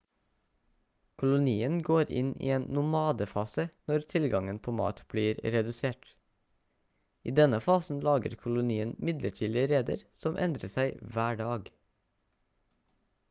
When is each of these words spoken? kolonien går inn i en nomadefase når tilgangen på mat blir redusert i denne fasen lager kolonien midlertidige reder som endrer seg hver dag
kolonien 1.23 1.73
går 1.89 2.11
inn 2.21 2.29
i 2.45 2.47
en 2.53 2.63
nomadefase 2.77 3.65
når 3.91 4.05
tilgangen 4.13 4.59
på 4.67 4.73
mat 4.77 5.01
blir 5.13 5.41
redusert 5.55 6.07
i 7.31 7.33
denne 7.41 7.59
fasen 7.67 8.01
lager 8.09 8.37
kolonien 8.45 8.95
midlertidige 9.09 9.67
reder 9.75 10.03
som 10.23 10.41
endrer 10.47 10.73
seg 10.77 10.99
hver 11.13 11.39
dag 11.45 11.69